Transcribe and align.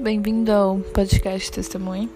bem-vindo 0.00 0.50
ao 0.50 0.78
podcast 0.78 1.52
Testemunho. 1.52 2.08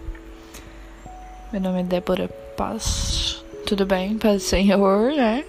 Meu 1.52 1.60
nome 1.60 1.80
é 1.80 1.82
Débora 1.82 2.28
Paz. 2.56 3.44
Tudo 3.66 3.84
bem? 3.84 4.16
Paz 4.16 4.42
do 4.42 4.46
Senhor, 4.46 5.12
né? 5.12 5.44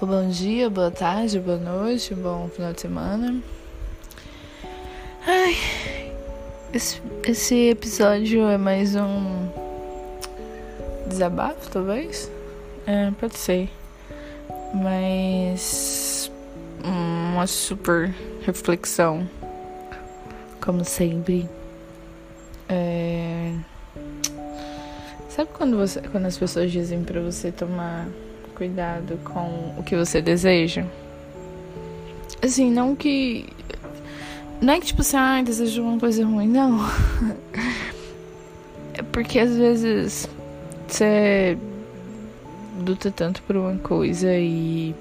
Bom 0.00 0.28
dia, 0.30 0.68
boa 0.68 0.90
tarde, 0.90 1.38
boa 1.38 1.56
noite, 1.56 2.12
bom 2.12 2.48
final 2.48 2.72
de 2.72 2.80
semana. 2.80 3.40
Ai, 5.24 5.56
esse, 6.72 7.00
esse 7.24 7.68
episódio 7.68 8.48
é 8.48 8.58
mais 8.58 8.96
um 8.96 9.48
desabafo, 11.06 11.70
talvez? 11.70 12.28
É, 12.84 13.12
pode 13.12 13.38
ser. 13.38 13.70
Mas 14.74 16.32
uma 16.82 17.46
super 17.46 18.12
reflexão 18.44 19.28
como 20.64 20.84
sempre. 20.84 21.48
É... 22.68 23.52
Sabe 25.28 25.50
quando, 25.52 25.76
você, 25.76 26.00
quando 26.00 26.26
as 26.26 26.38
pessoas 26.38 26.72
dizem 26.72 27.04
para 27.04 27.20
você 27.20 27.52
tomar 27.52 28.08
cuidado 28.54 29.18
com 29.24 29.74
o 29.76 29.82
que 29.82 29.94
você 29.94 30.22
deseja? 30.22 30.84
Assim, 32.42 32.70
não 32.70 32.96
que. 32.96 33.46
Não 34.60 34.72
é 34.72 34.80
que 34.80 34.86
tipo 34.86 35.02
assim, 35.02 35.16
ah, 35.16 35.42
desejo 35.42 35.82
uma 35.82 35.98
coisa 35.98 36.24
ruim, 36.24 36.48
não. 36.48 36.78
é 38.94 39.02
porque 39.02 39.40
às 39.40 39.54
vezes 39.56 40.28
você 40.86 41.58
luta 42.86 43.10
tanto 43.10 43.42
por 43.42 43.56
uma 43.56 43.76
coisa 43.78 44.32
e. 44.32 44.94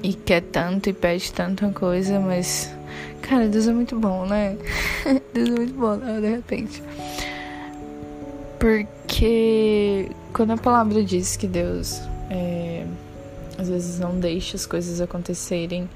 E 0.00 0.14
quer 0.14 0.42
tanto 0.42 0.88
e 0.88 0.92
pede 0.92 1.32
tanta 1.32 1.68
coisa, 1.70 2.20
mas 2.20 2.77
Cara, 3.22 3.48
Deus 3.48 3.68
é 3.68 3.72
muito 3.72 3.98
bom, 3.98 4.26
né? 4.26 4.56
Deus 5.34 5.48
é 5.48 5.52
muito 5.52 5.74
bom, 5.74 5.96
né? 5.96 6.20
de 6.20 6.28
repente. 6.28 6.82
Porque 8.58 10.10
quando 10.32 10.52
a 10.52 10.56
palavra 10.56 11.04
diz 11.04 11.36
que 11.36 11.46
Deus 11.46 12.00
é, 12.30 12.86
às 13.58 13.68
vezes 13.68 13.98
não 13.98 14.18
deixa 14.18 14.56
as 14.56 14.66
coisas 14.66 15.00
acontecerem 15.00 15.88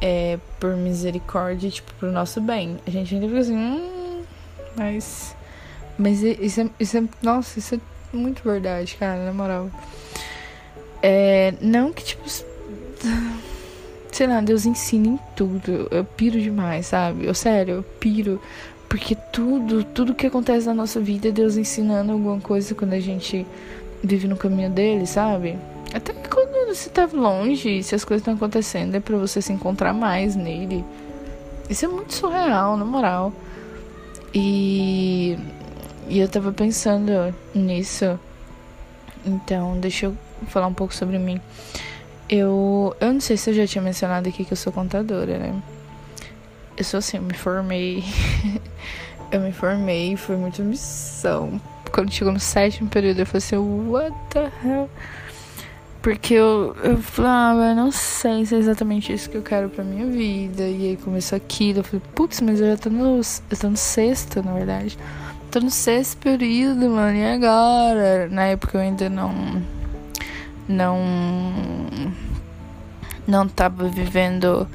é, 0.00 0.38
por 0.58 0.76
misericórdia, 0.76 1.70
tipo, 1.70 1.92
pro 1.94 2.10
nosso 2.10 2.40
bem, 2.40 2.78
a 2.86 2.90
gente 2.90 3.14
ainda 3.14 3.26
fica 3.26 3.40
assim, 3.40 3.56
hum, 3.56 4.22
mas. 4.76 5.36
Mas 5.98 6.22
isso 6.22 6.60
é, 6.62 6.70
isso 6.80 6.96
é. 6.96 7.04
Nossa, 7.22 7.58
isso 7.58 7.74
é 7.74 7.80
muito 8.16 8.42
verdade, 8.42 8.96
cara, 8.96 9.24
na 9.24 9.32
moral. 9.32 9.70
É, 11.02 11.54
não 11.60 11.92
que, 11.92 12.02
tipo 12.02 12.22
sei 14.20 14.26
lá, 14.26 14.42
Deus 14.42 14.66
ensina 14.66 15.08
em 15.08 15.18
tudo. 15.34 15.88
Eu 15.90 16.04
piro 16.04 16.38
demais, 16.38 16.84
sabe? 16.84 17.24
Eu 17.24 17.32
sério, 17.32 17.76
eu 17.76 17.82
piro. 17.82 18.38
Porque 18.86 19.14
tudo, 19.14 19.82
tudo 19.82 20.14
que 20.14 20.26
acontece 20.26 20.66
na 20.66 20.74
nossa 20.74 21.00
vida 21.00 21.28
é 21.28 21.30
Deus 21.30 21.56
ensinando 21.56 22.12
alguma 22.12 22.38
coisa 22.38 22.74
quando 22.74 22.92
a 22.92 23.00
gente 23.00 23.46
vive 24.04 24.28
no 24.28 24.36
caminho 24.36 24.68
dele, 24.68 25.06
sabe? 25.06 25.58
Até 25.94 26.12
quando 26.12 26.68
você 26.68 26.90
tá 26.90 27.08
longe, 27.10 27.82
se 27.82 27.94
as 27.94 28.04
coisas 28.04 28.20
estão 28.20 28.34
acontecendo, 28.34 28.94
é 28.94 29.00
pra 29.00 29.16
você 29.16 29.40
se 29.40 29.54
encontrar 29.54 29.94
mais 29.94 30.36
nele. 30.36 30.84
Isso 31.70 31.86
é 31.86 31.88
muito 31.88 32.12
surreal, 32.12 32.76
na 32.76 32.84
moral. 32.84 33.32
E, 34.34 35.38
e 36.10 36.18
eu 36.18 36.28
tava 36.28 36.52
pensando 36.52 37.34
nisso. 37.54 38.20
Então, 39.24 39.80
deixa 39.80 40.06
eu 40.06 40.16
falar 40.48 40.66
um 40.66 40.74
pouco 40.74 40.94
sobre 40.94 41.18
mim. 41.18 41.40
Eu, 42.32 42.94
eu 43.00 43.12
não 43.12 43.20
sei 43.20 43.36
se 43.36 43.50
eu 43.50 43.54
já 43.54 43.66
tinha 43.66 43.82
mencionado 43.82 44.28
aqui 44.28 44.44
que 44.44 44.52
eu 44.52 44.56
sou 44.56 44.72
contadora, 44.72 45.36
né? 45.36 45.60
Eu 46.76 46.84
sou 46.84 46.98
assim, 46.98 47.16
eu 47.16 47.24
me 47.24 47.34
formei. 47.34 48.04
eu 49.32 49.40
me 49.40 49.50
formei, 49.50 50.16
foi 50.16 50.36
muita 50.36 50.62
missão. 50.62 51.60
Quando 51.90 52.12
chegou 52.12 52.32
no 52.32 52.38
sétimo 52.38 52.88
período, 52.88 53.18
eu 53.18 53.26
falei 53.26 53.38
assim, 53.38 53.56
what 53.56 54.16
the 54.30 54.48
hell? 54.64 54.88
Porque 56.00 56.34
eu, 56.34 56.76
eu 56.84 56.98
falava, 56.98 57.62
ah, 57.62 57.70
eu 57.70 57.74
não 57.74 57.90
sei 57.90 58.46
se 58.46 58.54
é 58.54 58.58
exatamente 58.58 59.12
isso 59.12 59.28
que 59.28 59.36
eu 59.36 59.42
quero 59.42 59.68
pra 59.68 59.82
minha 59.82 60.06
vida. 60.06 60.62
E 60.62 60.90
aí 60.90 60.96
começou 60.96 61.36
aquilo. 61.36 61.80
Eu 61.80 61.84
falei, 61.84 62.02
putz, 62.14 62.40
mas 62.40 62.60
eu 62.60 62.68
já 62.68 62.76
tô 62.76 62.90
no. 62.90 63.20
Eu 63.50 63.56
tô 63.58 63.68
no 63.68 63.76
sexto, 63.76 64.40
na 64.40 64.54
verdade. 64.54 64.96
Tô 65.50 65.58
no 65.58 65.70
sexto 65.70 66.16
período, 66.18 66.90
mano. 66.90 67.16
E 67.16 67.26
agora? 67.26 68.28
Na 68.30 68.44
época 68.44 68.78
eu 68.78 68.82
ainda 68.82 69.10
não 69.10 69.60
não 70.70 70.98
não 73.26 73.44
estava 73.44 73.88
vivendo 73.88 74.68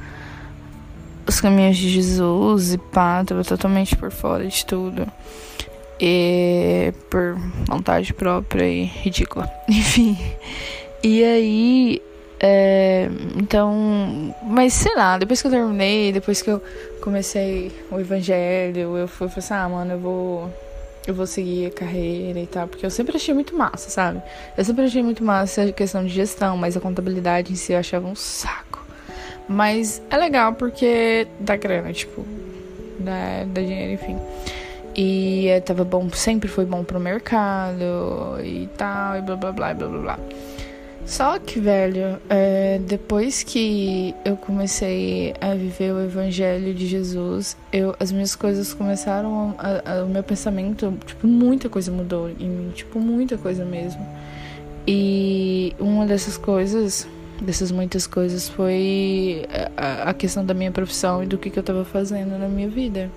os 1.27 1.41
caminhos 1.41 1.77
de 1.77 1.89
Jesus 1.89 2.73
e 2.73 2.77
pá, 2.77 3.23
tava 3.25 3.43
totalmente 3.43 3.95
por 3.95 4.11
fora 4.11 4.45
de 4.47 4.65
tudo. 4.65 5.07
E 5.99 6.93
por 7.09 7.37
vontade 7.67 8.13
própria 8.13 8.65
e 8.65 8.83
ridícula. 8.83 9.49
Enfim. 9.67 10.17
E 11.03 11.23
aí. 11.23 12.01
É, 12.39 13.09
então. 13.37 14.35
Mas 14.43 14.73
sei 14.73 14.93
lá, 14.93 15.17
depois 15.17 15.41
que 15.41 15.47
eu 15.47 15.51
terminei, 15.51 16.11
depois 16.11 16.41
que 16.41 16.49
eu 16.49 16.61
comecei 17.01 17.71
o 17.89 17.99
evangelho, 17.99 18.97
eu 18.97 19.07
fui, 19.07 19.29
falei 19.29 19.39
assim: 19.39 19.53
ah, 19.53 19.69
mano, 19.69 19.93
eu 19.93 19.99
vou 19.99 20.53
eu 21.09 21.15
vou 21.15 21.27
seguir 21.27 21.67
a 21.67 21.71
carreira 21.71 22.39
e 22.39 22.47
tal, 22.47 22.67
porque 22.67 22.85
eu 22.85 22.89
sempre 22.89 23.15
achei 23.15 23.33
muito 23.33 23.55
massa, 23.55 23.89
sabe? 23.89 24.21
Eu 24.57 24.65
sempre 24.65 24.85
achei 24.85 25.03
muito 25.03 25.23
massa 25.23 25.63
a 25.63 25.71
questão 25.71 26.03
de 26.03 26.09
gestão, 26.09 26.57
mas 26.57 26.75
a 26.75 26.79
contabilidade 26.79 27.51
em 27.51 27.55
si 27.55 27.73
eu 27.73 27.79
achava 27.79 28.07
um 28.07 28.15
saco. 28.15 28.85
Mas 29.47 30.01
é 30.09 30.17
legal 30.17 30.53
porque 30.53 31.27
dá 31.39 31.55
grana, 31.55 31.93
tipo, 31.93 32.25
dá, 32.99 33.43
dá 33.45 33.61
dinheiro, 33.61 33.93
enfim. 33.93 34.17
E 34.95 35.47
é, 35.49 35.59
tava 35.59 35.83
bom, 35.83 36.09
sempre 36.09 36.47
foi 36.47 36.65
bom 36.65 36.83
pro 36.83 36.99
mercado 36.99 38.39
e 38.43 38.67
tal, 38.77 39.17
e 39.17 39.21
blá 39.21 39.35
blá 39.35 39.51
blá 39.51 39.73
blá 39.73 39.87
blá 39.87 40.01
blá. 40.01 40.19
Só 41.05 41.37
que, 41.37 41.59
velho, 41.59 42.17
é, 42.27 42.79
depois 42.79 43.43
que 43.43 44.15
eu 44.25 44.35
comecei 44.35 45.35
a 45.39 45.53
viver 45.53 45.93
o 45.93 46.03
evangelho 46.03 46.73
de 46.73 46.87
Jesus, 46.87 47.55
eu, 47.71 47.95
as 47.99 48.11
minhas 48.11 48.35
coisas 48.35 48.73
começaram 48.73 49.53
a, 49.59 49.99
a, 49.99 50.03
o 50.03 50.09
meu 50.09 50.23
pensamento, 50.23 50.97
tipo, 51.05 51.27
muita 51.27 51.69
coisa 51.69 51.91
mudou 51.91 52.29
em 52.39 52.49
mim, 52.49 52.71
tipo, 52.71 52.99
muita 52.99 53.37
coisa 53.37 53.63
mesmo. 53.63 54.03
E 54.87 55.75
uma 55.79 56.07
dessas 56.07 56.37
coisas, 56.37 57.07
dessas 57.39 57.71
muitas 57.71 58.07
coisas, 58.07 58.49
foi 58.49 59.45
a, 59.77 60.09
a 60.09 60.13
questão 60.13 60.43
da 60.43 60.55
minha 60.55 60.71
profissão 60.71 61.23
e 61.23 61.27
do 61.27 61.37
que, 61.37 61.51
que 61.51 61.59
eu 61.59 61.63
tava 61.63 61.85
fazendo 61.85 62.35
na 62.39 62.47
minha 62.47 62.67
vida. 62.67 63.11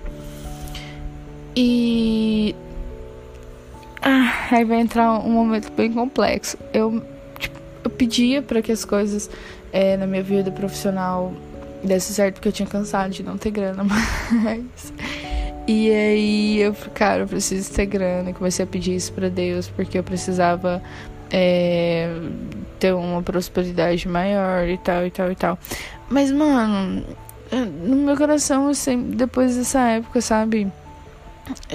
E. 1.55 2.55
Ah, 3.99 4.47
aí 4.51 4.63
vai 4.63 4.79
entrar 4.79 5.19
um 5.25 5.31
momento 5.31 5.71
bem 5.71 5.91
complexo. 5.91 6.55
Eu 6.71 7.03
pedia 7.99 8.41
para 8.41 8.61
que 8.61 8.71
as 8.71 8.85
coisas 8.85 9.29
é, 9.73 9.97
na 9.97 10.07
minha 10.07 10.23
vida 10.23 10.49
profissional 10.49 11.33
desse 11.83 12.13
certo, 12.13 12.35
porque 12.35 12.47
eu 12.47 12.53
tinha 12.53 12.67
cansado 12.67 13.11
de 13.11 13.21
não 13.21 13.37
ter 13.37 13.51
grana 13.51 13.83
mais. 14.31 14.93
E 15.67 15.91
aí 15.91 16.59
eu 16.59 16.73
falei, 16.73 16.93
cara, 16.93 17.23
eu 17.23 17.27
preciso 17.27 17.71
ter 17.73 17.85
grana. 17.85 18.29
E 18.31 18.33
comecei 18.33 18.63
a 18.63 18.67
pedir 18.67 18.95
isso 18.95 19.11
para 19.13 19.29
Deus, 19.29 19.67
porque 19.67 19.99
eu 19.99 20.03
precisava 20.03 20.81
é, 21.29 22.09
ter 22.79 22.93
uma 22.93 23.21
prosperidade 23.21 24.07
maior 24.07 24.67
e 24.67 24.77
tal, 24.77 25.05
e 25.05 25.11
tal, 25.11 25.31
e 25.31 25.35
tal. 25.35 25.59
Mas, 26.09 26.31
mano, 26.31 27.05
no 27.83 27.95
meu 27.97 28.17
coração, 28.17 28.69
assim, 28.69 29.11
depois 29.11 29.55
dessa 29.57 29.81
época, 29.81 30.21
sabe? 30.21 30.71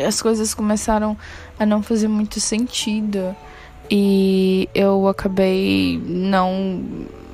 As 0.06 0.20
coisas 0.20 0.54
começaram 0.54 1.16
a 1.58 1.66
não 1.66 1.82
fazer 1.82 2.08
muito 2.08 2.40
sentido. 2.40 3.34
E 3.90 4.68
eu 4.74 5.08
acabei 5.08 6.00
não. 6.04 6.82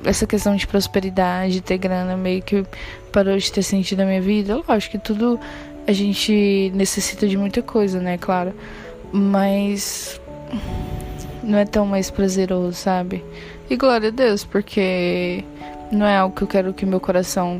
Essa 0.03 0.25
questão 0.25 0.55
de 0.55 0.65
prosperidade, 0.65 1.61
ter 1.61 1.77
grana, 1.77 2.17
meio 2.17 2.41
que 2.41 2.65
parou 3.11 3.37
de 3.37 3.51
ter 3.51 3.61
sentido 3.61 3.99
na 3.99 4.05
minha 4.05 4.21
vida. 4.21 4.61
Lógico 4.67 4.97
que 4.97 5.03
tudo 5.03 5.39
a 5.87 5.91
gente 5.91 6.71
necessita 6.73 7.27
de 7.27 7.37
muita 7.37 7.61
coisa, 7.61 7.99
né? 7.99 8.17
Claro. 8.17 8.53
Mas. 9.11 10.19
Não 11.43 11.57
é 11.57 11.65
tão 11.65 11.85
mais 11.85 12.11
prazeroso, 12.11 12.73
sabe? 12.73 13.23
E 13.69 13.75
glória 13.75 14.09
a 14.09 14.11
Deus, 14.11 14.43
porque 14.43 15.43
não 15.91 16.05
é 16.05 16.17
algo 16.17 16.35
que 16.35 16.43
eu 16.43 16.47
quero 16.47 16.73
que 16.73 16.85
meu 16.85 16.99
coração 16.99 17.59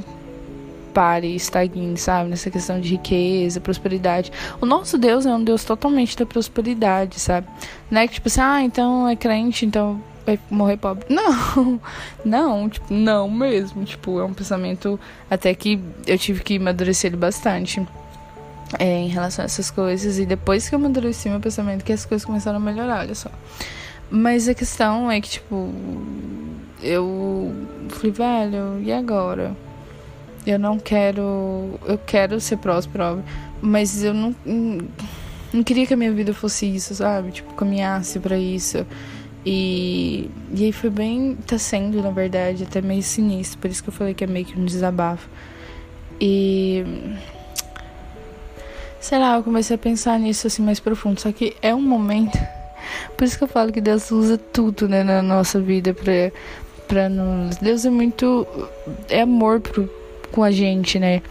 pare, 0.93 1.35
estagne, 1.35 1.97
sabe? 1.97 2.29
Nessa 2.29 2.49
questão 2.49 2.79
de 2.79 2.89
riqueza, 2.89 3.59
prosperidade. 3.59 4.31
O 4.59 4.65
nosso 4.65 4.97
Deus 4.97 5.25
é 5.25 5.33
um 5.33 5.43
Deus 5.43 5.63
totalmente 5.63 6.17
da 6.17 6.25
prosperidade, 6.25 7.19
sabe? 7.19 7.47
Não 7.89 8.01
é 8.01 8.07
que 8.07 8.15
tipo 8.15 8.27
assim, 8.27 8.41
ah, 8.41 8.61
então 8.63 9.07
é 9.07 9.15
crente, 9.15 9.65
então 9.65 10.01
vai 10.25 10.39
morrer 10.49 10.77
pobre. 10.77 11.05
Não, 11.09 11.79
não, 12.23 12.69
tipo, 12.69 12.93
não 12.93 13.29
mesmo. 13.29 13.83
Tipo, 13.83 14.19
é 14.19 14.23
um 14.23 14.33
pensamento 14.33 14.99
até 15.29 15.53
que 15.53 15.79
eu 16.05 16.17
tive 16.17 16.43
que 16.43 16.57
amadurecer 16.57 17.09
ele 17.09 17.17
bastante. 17.17 17.85
É, 18.79 18.99
em 18.99 19.09
relação 19.09 19.43
a 19.43 19.45
essas 19.45 19.69
coisas, 19.69 20.17
e 20.17 20.25
depois 20.25 20.69
que 20.69 20.73
eu 20.73 20.79
amadureci 20.79 21.27
meu 21.27 21.41
pensamento, 21.41 21.83
que 21.83 21.91
as 21.91 22.05
coisas 22.05 22.23
começaram 22.23 22.55
a 22.55 22.61
melhorar, 22.61 22.99
olha 23.01 23.13
só. 23.13 23.29
Mas 24.09 24.47
a 24.47 24.53
questão 24.53 25.11
é 25.11 25.19
que, 25.19 25.29
tipo, 25.29 25.73
eu 26.81 27.53
falei, 27.89 28.11
velho, 28.11 28.81
e 28.81 28.91
agora? 28.93 29.53
Eu 30.45 30.57
não 30.57 30.79
quero. 30.79 31.79
Eu 31.85 31.97
quero 31.97 32.39
ser 32.39 32.57
próspero, 32.57 33.23
mas 33.61 34.03
eu 34.03 34.13
não. 34.13 34.35
Não 35.53 35.63
queria 35.63 35.85
que 35.85 35.93
a 35.93 35.97
minha 35.97 36.11
vida 36.11 36.33
fosse 36.33 36.65
isso, 36.65 36.95
sabe? 36.95 37.31
Tipo, 37.31 37.53
caminhasse 37.53 38.19
para 38.19 38.37
isso. 38.37 38.85
E, 39.45 40.29
e 40.53 40.65
aí 40.65 40.71
foi 40.71 40.89
bem. 40.89 41.37
Tá 41.45 41.57
sendo, 41.57 42.01
na 42.01 42.09
verdade, 42.09 42.63
até 42.63 42.81
meio 42.81 43.03
sinistro. 43.03 43.59
Por 43.59 43.69
isso 43.69 43.83
que 43.83 43.89
eu 43.89 43.93
falei 43.93 44.13
que 44.13 44.23
é 44.23 44.27
meio 44.27 44.45
que 44.45 44.59
um 44.59 44.65
desabafo. 44.65 45.29
E. 46.19 46.83
Sei 48.99 49.17
lá, 49.17 49.35
eu 49.35 49.43
comecei 49.43 49.75
a 49.75 49.79
pensar 49.79 50.19
nisso 50.19 50.47
assim 50.47 50.61
mais 50.63 50.79
profundo. 50.79 51.19
Só 51.19 51.31
que 51.31 51.55
é 51.61 51.73
um 51.73 51.81
momento. 51.81 52.37
Por 53.17 53.25
isso 53.25 53.37
que 53.37 53.43
eu 53.43 53.47
falo 53.47 53.71
que 53.71 53.81
Deus 53.81 54.09
usa 54.11 54.37
tudo, 54.37 54.87
né, 54.87 55.03
na 55.03 55.21
nossa 55.21 55.59
vida 55.59 55.93
pra, 55.93 56.31
pra 56.87 57.09
nos. 57.09 57.57
Deus 57.57 57.85
é 57.85 57.89
muito. 57.89 58.47
É 59.09 59.21
amor 59.21 59.59
pro, 59.59 59.89
com 60.31 60.43
a 60.43 60.51
gente, 60.51 60.99
né? 60.99 61.21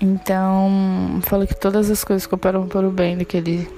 Então, 0.00 1.20
falo 1.22 1.46
que 1.46 1.54
todas 1.54 1.90
as 1.90 2.04
coisas 2.04 2.26
cooperam 2.26 2.66
para 2.68 2.86
o 2.86 2.90
bem 2.90 3.16
daquele. 3.16 3.68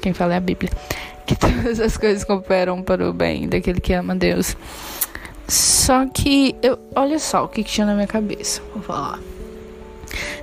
Quem 0.00 0.12
fala 0.12 0.34
é 0.34 0.36
a 0.36 0.40
Bíblia. 0.40 0.70
Que 1.24 1.36
todas 1.36 1.78
as 1.78 1.96
coisas 1.96 2.24
cooperam 2.24 2.82
para 2.82 3.08
o 3.08 3.12
bem 3.12 3.48
daquele 3.48 3.80
que 3.80 3.92
ama 3.92 4.12
Deus. 4.12 4.56
Só 5.46 6.04
que, 6.06 6.56
eu, 6.60 6.76
olha 6.96 7.16
só 7.20 7.44
o 7.44 7.48
que, 7.48 7.62
que 7.62 7.70
tinha 7.70 7.86
na 7.86 7.94
minha 7.94 8.08
cabeça. 8.08 8.60
Vou 8.74 8.82
falar. 8.82 9.20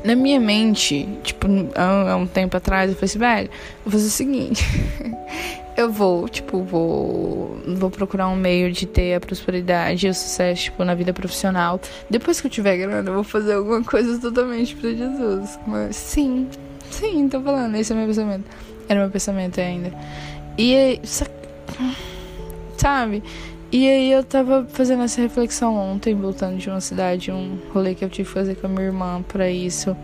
Na 0.04 0.16
minha 0.16 0.40
mente, 0.40 1.08
tipo, 1.22 1.48
há 1.76 2.16
um 2.16 2.26
tempo 2.26 2.56
atrás, 2.56 2.90
eu 2.90 2.96
falei 2.96 3.06
assim, 3.10 3.20
velho, 3.20 3.50
vou 3.84 3.92
fazer 3.92 4.08
o 4.08 4.10
seguinte. 4.10 4.66
eu 5.80 5.90
vou, 5.90 6.28
tipo, 6.28 6.62
vou, 6.62 7.58
vou 7.66 7.90
procurar 7.90 8.28
um 8.28 8.36
meio 8.36 8.70
de 8.70 8.86
ter 8.86 9.16
a 9.16 9.20
prosperidade 9.20 10.08
e 10.08 10.10
o 10.10 10.14
sucesso, 10.14 10.64
tipo, 10.64 10.84
na 10.84 10.94
vida 10.94 11.14
profissional. 11.14 11.80
Depois 12.10 12.42
que 12.42 12.48
eu 12.48 12.52
tiver 12.52 12.76
grana, 12.76 13.10
eu 13.10 13.14
vou 13.14 13.24
fazer 13.24 13.54
alguma 13.54 13.81
coisa 13.81 14.20
totalmente 14.20 14.76
pra 14.76 14.90
Jesus. 14.90 15.58
Mas 15.66 15.96
sim, 15.96 16.50
sim, 16.92 17.30
tô 17.30 17.40
falando, 17.40 17.76
esse 17.76 17.94
é 17.94 17.96
meu 17.96 18.08
pensamento. 18.08 18.44
Era 18.90 19.00
meu 19.00 19.10
pensamento 19.10 19.62
ainda. 19.62 19.94
E 20.58 20.76
aí, 20.76 21.02
sabe? 22.75 23.24
E 23.72 23.88
aí 23.88 24.12
eu 24.12 24.22
tava 24.22 24.68
fazendo 24.68 25.04
essa 25.04 25.22
reflexão 25.22 25.78
ontem, 25.78 26.14
voltando 26.14 26.58
de 26.58 26.70
uma 26.70 26.82
cidade, 26.82 27.32
um 27.32 27.58
rolê 27.74 27.96
que 27.96 28.04
eu 28.04 28.10
tive 28.10 28.28
que 28.28 28.34
fazer 28.34 28.56
com 28.56 28.68
a 28.68 28.70
minha 28.70 28.88
irmã 28.88 29.24
para 29.25 29.50
isso. 29.50 29.96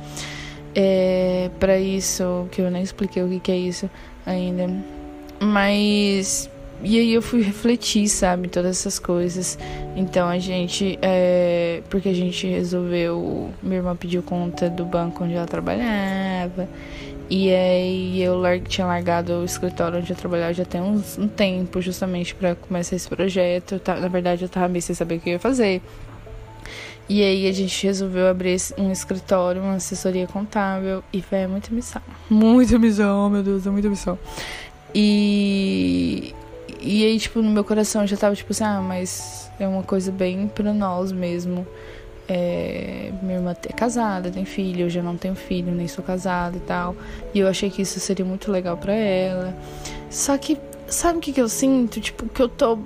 É, 0.74 1.50
para 1.60 1.78
isso, 1.78 2.48
que 2.50 2.62
eu 2.62 2.72
nem 2.72 2.82
expliquei 2.82 3.22
o 3.24 3.28
que, 3.28 3.40
que 3.42 3.52
é 3.52 3.58
isso 3.58 3.90
ainda 4.26 4.95
mas. 5.46 6.50
E 6.84 7.00
aí 7.00 7.14
eu 7.14 7.22
fui 7.22 7.42
refletir, 7.42 8.08
sabe, 8.10 8.50
todas 8.50 8.72
essas 8.72 9.00
coisas. 9.00 9.58
Então 9.96 10.28
a 10.28 10.40
gente. 10.40 11.00
É, 11.02 11.82
porque 11.90 12.10
a 12.10 12.14
gente 12.14 12.48
resolveu. 12.48 13.50
Minha 13.62 13.78
irmã 13.78 13.96
pediu 13.96 14.22
conta 14.22 14.70
do 14.70 14.86
banco 14.86 15.24
onde 15.24 15.34
ela 15.34 15.46
trabalhava. 15.46 16.68
E 17.30 17.52
aí 17.52 18.22
eu 18.22 18.40
tinha 18.68 18.86
largado 18.86 19.34
o 19.34 19.46
escritório 19.46 19.98
onde 19.98 20.12
eu 20.12 20.16
trabalhava 20.16 20.54
já 20.54 20.64
tem 20.64 20.80
uns, 20.80 21.18
um 21.18 21.28
tempo, 21.28 21.82
justamente 21.82 22.36
para 22.36 22.54
começar 22.54 22.96
esse 22.96 23.10
projeto. 23.10 23.82
Na 24.00 24.08
verdade, 24.08 24.44
eu 24.44 24.50
tava 24.50 24.68
meio 24.68 24.82
sem 24.82 24.96
saber 24.96 25.16
o 25.16 25.20
que 25.20 25.30
eu 25.30 25.34
ia 25.34 25.40
fazer. 25.40 25.82
E 27.08 27.22
aí 27.22 27.48
a 27.48 27.52
gente 27.52 27.86
resolveu 27.86 28.28
abrir 28.28 28.58
um 28.78 28.92
escritório, 28.92 29.62
uma 29.62 29.76
assessoria 29.76 30.26
contábil. 30.28 31.04
E 31.14 31.22
foi 31.22 31.46
muita 31.46 31.74
missão. 31.74 32.02
Muita 32.30 32.80
missão, 32.80 33.30
meu 33.30 33.44
Deus, 33.44 33.66
é 33.66 33.70
muita 33.70 33.90
missão. 33.90 34.18
E. 34.96 36.34
E 36.82 37.04
aí, 37.04 37.20
tipo, 37.20 37.42
no 37.42 37.50
meu 37.50 37.64
coração 37.64 38.08
já 38.08 38.16
tava 38.16 38.36
tipo 38.36 38.54
assim, 38.54 38.64
ah, 38.64 38.80
mas 38.80 39.52
é 39.60 39.68
uma 39.68 39.84
coisa 39.84 40.12
bem 40.12 40.48
pra 40.48 40.74
nós 40.74 41.12
mesmo. 41.12 41.68
É, 42.28 43.12
minha 43.22 43.36
irmã 43.36 43.56
é 43.68 43.74
casada, 43.74 44.32
tem 44.32 44.46
filho, 44.46 44.86
eu 44.86 44.90
já 44.90 45.04
não 45.04 45.16
tenho 45.16 45.36
filho, 45.36 45.72
nem 45.72 45.88
sou 45.88 46.04
casada 46.04 46.58
e 46.58 46.60
tal. 46.62 46.96
E 47.34 47.40
eu 47.40 47.48
achei 47.48 47.70
que 47.70 47.82
isso 47.82 48.00
seria 48.00 48.24
muito 48.24 48.52
legal 48.52 48.78
para 48.78 48.94
ela. 48.94 49.56
Só 50.10 50.38
que, 50.38 50.58
sabe 50.88 51.18
o 51.18 51.22
que, 51.22 51.34
que 51.34 51.42
eu 51.42 51.50
sinto? 51.50 52.00
Tipo, 52.00 52.30
que 52.30 52.42
eu 52.42 52.48
tô. 52.48 52.80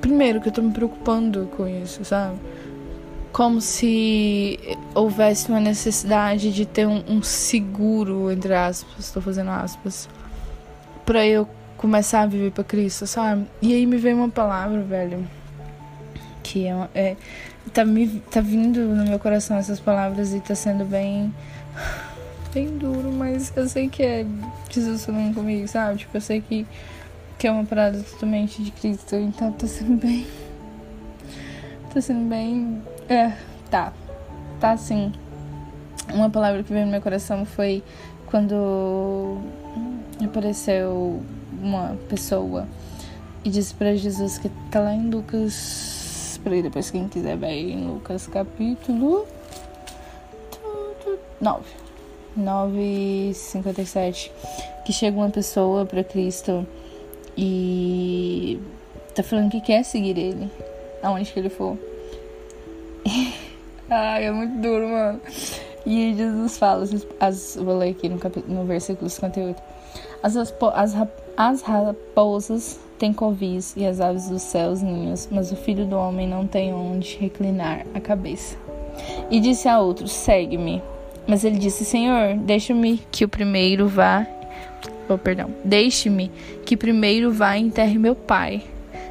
Primeiro, 0.00 0.40
que 0.40 0.48
eu 0.48 0.52
tô 0.52 0.62
me 0.62 0.72
preocupando 0.72 1.48
com 1.56 1.68
isso, 1.68 2.04
sabe? 2.04 2.38
Como 3.32 3.60
se 3.60 4.58
houvesse 4.94 5.48
uma 5.48 5.60
necessidade 5.60 6.52
de 6.52 6.66
ter 6.66 6.86
um, 6.86 7.02
um 7.08 7.22
seguro, 7.22 8.30
entre 8.30 8.54
aspas, 8.54 9.10
tô 9.10 9.20
fazendo 9.20 9.50
aspas 9.50 10.08
para 11.04 11.26
eu 11.26 11.48
começar 11.76 12.22
a 12.22 12.26
viver 12.26 12.50
para 12.50 12.64
Cristo, 12.64 13.06
sabe? 13.06 13.46
E 13.60 13.72
aí 13.74 13.86
me 13.86 13.96
veio 13.96 14.16
uma 14.16 14.28
palavra, 14.28 14.82
velho, 14.82 15.26
que 16.42 16.66
é, 16.66 16.88
é 16.94 17.16
tá 17.72 17.84
me 17.84 18.20
tá 18.30 18.40
vindo 18.40 18.80
no 18.80 19.04
meu 19.04 19.18
coração 19.18 19.56
essas 19.56 19.80
palavras 19.80 20.32
e 20.34 20.40
tá 20.40 20.54
sendo 20.54 20.84
bem 20.84 21.32
bem 22.52 22.78
duro, 22.78 23.10
mas 23.10 23.52
eu 23.56 23.68
sei 23.68 23.88
que 23.88 24.02
é 24.02 24.26
Jesus 24.70 25.04
falando 25.04 25.34
comigo, 25.34 25.66
sabe? 25.66 25.98
Tipo, 25.98 26.16
eu 26.16 26.20
sei 26.20 26.40
que 26.40 26.66
que 27.38 27.46
é 27.46 27.50
uma 27.50 27.64
parada 27.64 27.98
totalmente 27.98 28.62
de 28.62 28.70
Cristo, 28.70 29.16
então 29.16 29.52
tá 29.52 29.66
sendo 29.66 30.00
bem 30.00 30.26
tá 31.92 32.00
sendo 32.00 32.28
bem 32.28 32.82
é, 33.08 33.32
tá. 33.70 33.92
Tá 34.60 34.72
assim. 34.72 35.12
Uma 36.12 36.30
palavra 36.30 36.62
que 36.62 36.72
veio 36.72 36.86
no 36.86 36.92
meu 36.92 37.00
coração 37.00 37.44
foi 37.44 37.82
quando 38.26 39.38
apareceu 40.22 41.22
uma 41.62 41.96
pessoa 42.08 42.68
e 43.44 43.50
disse 43.50 43.74
para 43.74 43.94
Jesus 43.94 44.38
que 44.38 44.50
tá 44.70 44.80
lá 44.80 44.94
em 44.94 45.10
Lucas, 45.10 46.38
para 46.42 46.60
depois 46.60 46.90
quem 46.90 47.08
quiser 47.08 47.36
ver 47.36 47.52
em 47.52 47.86
Lucas 47.86 48.26
capítulo 48.26 49.26
9, 51.40 51.64
9:57, 52.38 54.30
que 54.84 54.92
chega 54.92 55.16
uma 55.16 55.30
pessoa 55.30 55.84
para 55.84 56.04
Cristo 56.04 56.66
e 57.36 58.60
tá 59.14 59.22
falando 59.22 59.50
que 59.50 59.60
quer 59.60 59.82
seguir 59.84 60.16
ele, 60.16 60.50
aonde 61.02 61.32
que 61.32 61.38
ele 61.38 61.50
for. 61.50 61.76
Ai, 63.90 64.24
é 64.24 64.30
muito 64.32 64.60
duro, 64.60 64.88
mano. 64.88 65.20
E 65.84 66.14
Jesus 66.14 66.56
fala, 66.56 66.86
as, 67.20 67.56
vou 67.56 67.76
ler 67.76 67.90
aqui 67.90 68.08
no, 68.08 68.18
capítulo, 68.18 68.54
no 68.54 68.64
versículo 68.64 69.10
58. 69.10 69.73
As, 70.24 70.36
as, 70.38 70.54
as 71.36 71.60
raposas 71.60 72.80
têm 72.98 73.12
covis 73.12 73.74
e 73.76 73.84
as 73.84 74.00
aves 74.00 74.26
dos 74.30 74.40
céus 74.40 74.80
ninhos, 74.80 75.28
mas 75.30 75.52
o 75.52 75.56
filho 75.56 75.84
do 75.84 75.98
homem 75.98 76.26
não 76.26 76.46
tem 76.46 76.72
onde 76.72 77.18
reclinar 77.18 77.84
a 77.92 78.00
cabeça. 78.00 78.56
E 79.30 79.38
disse 79.38 79.68
a 79.68 79.78
outro: 79.78 80.08
Segue-me. 80.08 80.82
Mas 81.26 81.44
ele 81.44 81.58
disse: 81.58 81.84
Senhor, 81.84 82.38
deixa-me 82.38 83.02
que 83.12 83.22
o 83.26 83.28
primeiro 83.28 83.86
vá. 83.86 84.26
Oh, 85.10 85.18
perdão. 85.18 85.50
Deixe-me 85.62 86.30
que 86.64 86.74
primeiro 86.74 87.30
vá 87.30 87.58
e 87.58 87.62
enterre 87.62 87.98
meu 87.98 88.14
pai. 88.14 88.62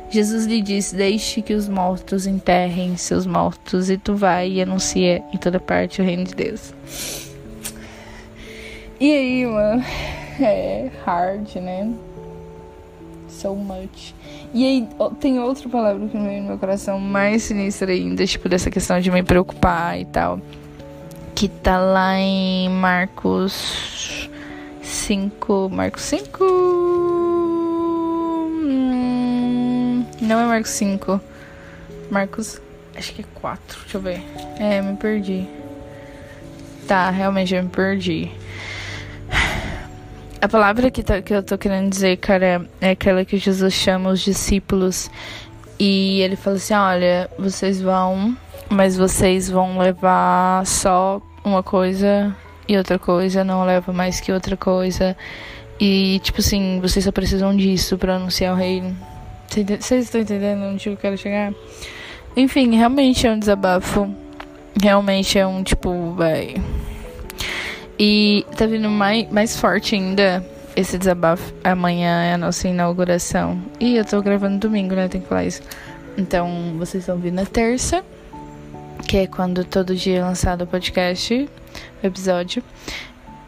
Jesus 0.10 0.48
lhe 0.48 0.64
disse: 0.64 0.96
Deixe 0.96 1.44
que 1.44 1.54
os 1.54 1.70
mortos 1.70 2.26
enterrem 2.26 2.98
seus 2.98 3.28
mortos, 3.28 3.88
e 3.88 4.00
tu 4.00 4.16
vai 4.16 4.50
e 4.50 4.62
anuncia 4.64 5.24
em 5.32 5.38
toda 5.38 5.60
parte 5.60 6.02
o 6.02 6.04
reino 6.04 6.24
de 6.24 6.34
Deus. 6.34 6.74
E 9.00 9.12
aí, 9.12 9.46
mano, 9.46 9.84
é 10.42 10.90
hard, 11.06 11.56
né? 11.56 11.94
So 13.30 13.56
much. 13.56 14.14
E 14.54 14.64
aí, 14.64 14.88
tem 15.20 15.40
outra 15.40 15.68
palavra 15.68 16.08
que 16.08 16.18
veio 16.18 16.42
no 16.42 16.50
meu 16.50 16.58
coração 16.58 17.00
mais 17.00 17.44
sinistra 17.44 17.92
ainda, 17.92 18.26
tipo, 18.26 18.48
dessa 18.48 18.70
questão 18.70 19.00
de 19.00 19.10
me 19.10 19.24
preocupar 19.24 20.00
e 20.00 20.06
tal. 20.06 20.40
Que 21.34 21.48
tá 21.48 21.80
lá 21.80 22.18
em 22.18 22.70
Marcos 22.70 24.30
5. 24.84 25.70
Marcos 25.70 26.04
5. 26.04 26.44
Não 30.22 30.40
é 30.40 30.46
Marcos 30.46 30.72
5. 30.72 31.20
Marcos. 32.12 32.62
Acho 32.96 33.14
que 33.14 33.22
é 33.22 33.26
4. 33.34 33.80
Deixa 33.82 33.98
eu 33.98 34.02
ver. 34.02 34.24
É, 34.60 34.82
me 34.82 34.96
perdi. 34.96 35.48
Tá, 36.88 37.10
realmente 37.10 37.56
eu 37.56 37.64
me 37.64 37.70
perdi. 37.70 38.32
A 40.44 40.48
palavra 40.50 40.92
que, 40.92 41.02
tá, 41.02 41.22
que 41.22 41.34
eu 41.34 41.42
tô 41.42 41.58
querendo 41.58 41.90
dizer, 41.90 42.18
cara, 42.18 42.68
é 42.82 42.90
aquela 42.90 43.24
que 43.24 43.38
Jesus 43.38 43.74
chama 43.74 44.10
os 44.10 44.20
discípulos. 44.20 45.10
E 45.80 46.20
ele 46.20 46.36
fala 46.36 46.58
assim: 46.58 46.74
olha, 46.74 47.30
vocês 47.40 47.82
vão, 47.82 48.38
mas 48.70 48.98
vocês 48.98 49.50
vão 49.50 49.78
levar 49.78 50.66
só 50.66 51.22
uma 51.46 51.64
coisa 51.64 52.36
e 52.68 52.76
outra 52.76 53.00
coisa, 53.00 53.42
não 53.46 53.64
leva 53.64 53.94
mais 53.94 54.20
que 54.20 54.34
outra 54.34 54.58
coisa. 54.58 55.16
E, 55.80 56.20
tipo 56.20 56.42
assim, 56.42 56.78
vocês 56.82 57.06
só 57.06 57.12
precisam 57.14 57.56
disso 57.56 57.98
para 57.98 58.18
anunciar 58.18 58.54
o 58.54 58.58
reino. 58.58 58.98
Vocês 59.80 60.04
estão 60.04 60.20
entendendo 60.20 60.64
onde 60.64 60.90
eu 60.90 60.98
quero 60.98 61.18
chegar? 61.18 61.54
Enfim, 62.36 62.76
realmente 62.76 63.26
é 63.26 63.32
um 63.32 63.40
desabafo. 63.40 64.14
Realmente 64.82 65.40
é 65.40 65.48
um 65.48 65.64
tipo, 65.64 66.12
vai. 66.16 66.56
E 68.06 68.46
tá 68.58 68.66
vindo 68.66 68.90
mais, 68.90 69.32
mais 69.32 69.56
forte 69.56 69.96
ainda 69.96 70.46
esse 70.76 70.98
desabafo. 70.98 71.54
Amanhã 71.64 72.22
é 72.24 72.34
a 72.34 72.38
nossa 72.38 72.68
inauguração. 72.68 73.58
E 73.80 73.96
eu 73.96 74.04
tô 74.04 74.22
gravando 74.22 74.60
domingo, 74.60 74.94
né? 74.94 75.08
Tem 75.08 75.22
que 75.22 75.28
falar 75.30 75.46
isso. 75.46 75.62
Então, 76.18 76.74
vocês 76.78 77.04
estão 77.04 77.18
vindo 77.18 77.36
na 77.36 77.46
terça. 77.46 78.04
que 79.08 79.16
é 79.16 79.26
quando 79.26 79.64
todo 79.64 79.96
dia 79.96 80.18
é 80.20 80.22
lançado 80.22 80.64
o 80.64 80.68
podcast, 80.68 81.50
o 82.04 82.06
episódio. 82.06 82.62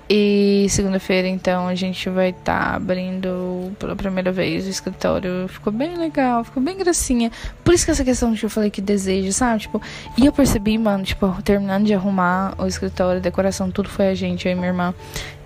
E 0.08 0.68
segunda-feira, 0.70 1.28
então, 1.28 1.68
a 1.68 1.74
gente 1.74 2.08
vai 2.12 2.30
estar 2.30 2.70
tá 2.70 2.76
abrindo 2.76 3.76
pela 3.80 3.96
primeira 3.96 4.32
vez 4.32 4.68
o 4.68 4.70
escritório. 4.70 5.48
Ficou 5.48 5.74
bem 5.74 5.98
legal, 5.98 6.44
ficou 6.44 6.62
bem 6.62 6.78
gracinha. 6.78 7.32
Por 7.64 7.74
isso 7.74 7.86
que 7.86 7.92
essa 7.92 8.04
questão 8.04 8.36
que 8.36 8.46
eu 8.46 8.50
falei 8.50 8.70
que 8.70 8.82
desejo, 8.82 9.34
sabe? 9.34 9.62
Tipo, 9.62 9.82
e 10.16 10.28
eu 10.28 10.32
percebi, 10.32 10.78
mano, 10.78 11.04
tipo, 11.04 11.36
terminando 11.42 11.86
de 11.86 11.94
arrumar 11.94 12.54
o 12.60 12.68
escritório, 12.68 13.18
a 13.18 13.22
decoração, 13.22 13.72
tudo 13.72 13.90
foi 13.90 14.10
a 14.10 14.14
gente, 14.14 14.46
eu 14.46 14.52
e 14.52 14.56
minha 14.56 14.68
irmã. 14.68 14.94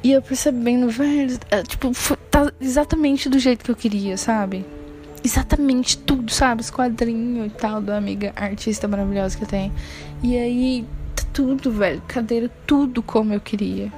E 0.03 0.11
eu 0.11 0.21
percebendo, 0.21 0.89
velho, 0.89 1.39
é, 1.51 1.63
tipo, 1.63 1.91
tá 2.29 2.51
exatamente 2.59 3.29
do 3.29 3.39
jeito 3.39 3.63
que 3.63 3.71
eu 3.71 3.75
queria, 3.77 4.17
sabe? 4.17 4.65
Exatamente 5.23 5.97
tudo, 5.97 6.33
sabe? 6.33 6.61
Os 6.61 6.69
quadrinhos 6.69 7.47
e 7.47 7.49
tal 7.49 7.79
da 7.79 7.95
amiga 7.95 8.33
artista 8.35 8.89
maravilhosa 8.89 9.37
que 9.37 9.43
eu 9.45 9.47
tenho. 9.47 9.71
E 10.21 10.37
aí, 10.37 10.85
tudo, 11.31 11.71
velho. 11.71 12.01
Cadeira, 12.09 12.49
tudo 12.67 13.01
como 13.01 13.33
eu 13.33 13.39
queria 13.39 13.89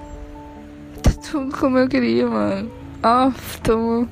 tudo 1.01 1.55
como 1.57 1.77
eu 1.77 1.87
queria, 1.87 2.27
mano. 2.27 2.71
Ah, 3.03 3.31
tô. 3.63 4.07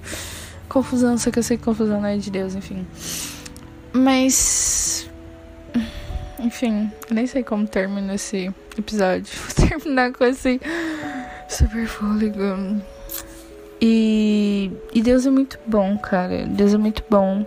Confusão, 0.67 1.17
só 1.17 1.31
que 1.31 1.39
eu 1.39 1.43
sei 1.43 1.57
que 1.57 1.63
confusão 1.63 2.01
não 2.01 2.07
é 2.07 2.17
de 2.17 2.29
Deus, 2.29 2.55
enfim. 2.55 2.85
Mas. 3.93 5.09
Enfim, 6.39 6.89
nem 7.11 7.27
sei 7.27 7.43
como 7.43 7.67
termina 7.67 8.15
esse 8.15 8.51
episódio. 8.77 9.25
Vou 9.57 9.67
terminar 9.67 10.13
com 10.13 10.23
esse 10.23 10.59
super 11.49 11.87
fôlego. 11.87 12.81
E, 13.81 14.71
e 14.93 15.01
Deus 15.01 15.25
é 15.25 15.29
muito 15.29 15.59
bom, 15.65 15.97
cara. 15.97 16.45
Deus 16.45 16.73
é 16.73 16.77
muito 16.77 17.03
bom. 17.09 17.45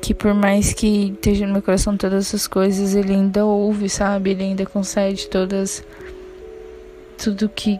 Que 0.00 0.12
por 0.12 0.34
mais 0.34 0.72
que 0.72 1.12
esteja 1.14 1.46
no 1.46 1.52
meu 1.52 1.62
coração 1.62 1.96
todas 1.96 2.26
essas 2.26 2.48
coisas, 2.48 2.94
Ele 2.94 3.12
ainda 3.12 3.44
ouve, 3.44 3.88
sabe? 3.88 4.30
Ele 4.30 4.42
ainda 4.42 4.66
concede 4.66 5.28
todas. 5.28 5.84
Tudo 7.16 7.48
que, 7.48 7.78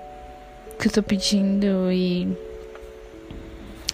que 0.82 0.88
eu 0.88 0.92
tô 0.92 1.02
pedindo 1.02 1.92
e. 1.92 2.36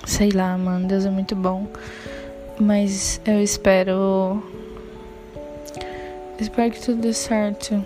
Sei 0.07 0.31
lá, 0.31 0.57
mano, 0.57 0.89
Deus 0.89 1.05
é 1.05 1.11
muito 1.11 1.37
bom. 1.37 1.71
Mas 2.59 3.21
eu 3.27 3.43
espero. 3.43 4.43
Espero 6.41 6.73
que 6.73 6.81
tudo 6.81 7.03
dê 7.03 7.13
certo. 7.13 7.85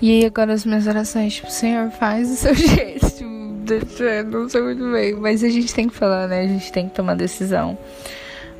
E 0.00 0.10
aí 0.10 0.26
agora 0.26 0.52
as 0.52 0.64
minhas 0.64 0.88
orações, 0.88 1.34
tipo, 1.34 1.50
Senhor, 1.50 1.88
faz 1.92 2.28
do 2.28 2.34
seu 2.34 2.54
jeito. 2.56 3.06
Tipo, 3.06 4.28
não 4.28 4.48
sei 4.48 4.60
muito 4.60 4.90
bem. 4.90 5.14
Mas 5.14 5.44
a 5.44 5.48
gente 5.48 5.72
tem 5.72 5.88
que 5.88 5.94
falar, 5.94 6.26
né? 6.26 6.40
A 6.40 6.48
gente 6.48 6.72
tem 6.72 6.88
que 6.88 6.94
tomar 6.96 7.14
decisão. 7.14 7.78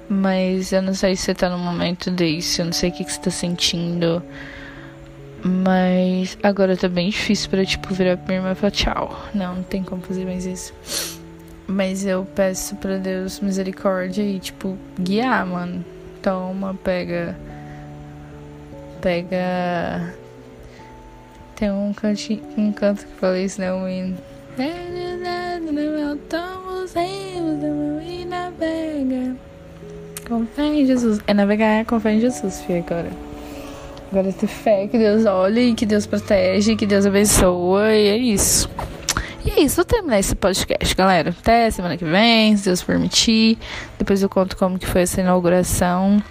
Mas 0.09 0.71
eu 0.73 0.81
não 0.81 0.95
sei 0.95 1.17
se 1.17 1.23
você 1.23 1.35
tá 1.35 1.51
no 1.51 1.59
momento 1.59 2.09
disso, 2.11 2.61
eu 2.61 2.67
não 2.67 2.73
sei 2.73 2.91
o 2.91 2.93
que, 2.93 3.05
que 3.05 3.13
você 3.13 3.21
tá 3.21 3.31
sentindo. 3.31 4.23
Mas 5.45 6.39
agora 6.43 6.77
tá 6.77 6.89
bem 6.89 7.11
difícil 7.11 7.51
pra, 7.51 7.65
tipo, 7.65 7.93
virar 7.93 8.17
pra 8.17 8.27
minha 8.27 8.39
irmã 8.39 8.53
e 8.53 8.55
falar 8.55 8.71
tchau. 8.71 9.29
Não, 9.35 9.57
não 9.57 9.63
tem 9.65 9.83
como 9.83 10.01
fazer 10.01 10.25
mais 10.25 10.47
isso. 10.47 10.73
Mas 11.67 12.07
eu 12.07 12.25
peço 12.35 12.77
pra 12.77 12.97
Deus 12.97 13.41
misericórdia 13.41 14.23
e, 14.23 14.39
tipo, 14.39 14.79
guiar, 14.99 15.45
mano. 15.45 15.85
Toma, 16.23 16.75
pega. 16.75 17.37
Pega. 19.01 20.15
Tem 21.57 21.73
um, 21.73 21.93
cantinho, 21.93 22.43
um 22.57 22.73
canto 22.73 23.05
que 23.05 23.13
fala 23.15 23.39
isso, 23.39 23.61
né? 23.61 23.73
Um 23.73 23.89
hino. 23.89 24.19
Com 30.29 30.47
fé 30.47 30.67
em 30.67 30.87
Jesus. 30.87 31.21
É 31.27 31.35
navegar 31.35 31.85
com 31.85 31.99
fé 31.99 32.13
em 32.13 32.21
Jesus, 32.21 32.61
filho, 32.63 32.85
agora. 32.87 33.32
Agora 34.13 34.31
ter 34.31 34.47
fé 34.47 34.87
que 34.89 34.99
Deus 34.99 35.25
olhe, 35.25 35.73
que 35.73 35.87
Deus 35.87 36.05
protege, 36.05 36.77
que 36.77 36.85
Deus 36.85 37.07
abençoa 37.07 37.95
e 37.95 38.09
é 38.09 38.17
isso. 38.19 38.69
E 39.43 39.51
é 39.51 39.61
isso, 39.61 39.77
vou 39.77 39.87
terminar 39.87 40.19
esse 40.19 40.35
podcast, 40.35 40.95
galera. 40.95 41.31
Até 41.31 41.71
semana 41.71 41.97
que 41.97 42.05
vem, 42.05 42.55
se 42.55 42.67
Deus 42.67 42.83
permitir. 42.83 43.57
Depois 43.99 44.23
eu 44.23 44.29
conto 44.29 44.55
como 44.55 44.79
que 44.79 44.87
foi 44.87 45.01
essa 45.01 45.23
inauguração. 45.23 46.23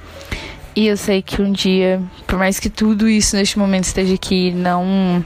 E 0.76 0.86
eu 0.86 0.96
sei 0.96 1.24
que 1.24 1.42
um 1.42 1.52
dia, 1.52 2.00
por 2.28 2.38
mais 2.38 2.60
que 2.60 2.70
tudo 2.70 3.10
isso 3.10 3.36
neste 3.36 3.58
momento 3.58 3.86
esteja 3.86 4.14
aqui, 4.14 4.52
não. 4.52 5.26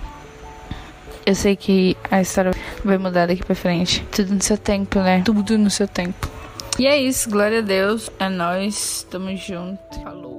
Eu 1.26 1.36
sei 1.36 1.58
que 1.58 1.98
a 2.10 2.22
história 2.22 2.52
vai 2.86 2.98
mudar 2.98 3.26
daqui 3.26 3.44
pra 3.44 3.54
frente. 3.54 4.02
Tudo 4.14 4.34
no 4.34 4.42
seu 4.42 4.58
tempo, 4.58 5.00
né? 5.00 5.22
Tudo 5.26 5.58
no 5.58 5.70
seu 5.70 5.90
tempo. 5.90 6.32
E 6.80 6.88
é 6.88 6.98
isso, 6.98 7.30
glória 7.30 7.60
a 7.60 7.62
Deus. 7.62 8.10
É 8.18 8.30
nós, 8.30 9.06
tamo 9.12 9.36
junto. 9.36 10.00
Falou. 10.02 10.35